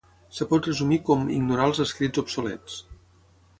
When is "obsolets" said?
2.25-2.83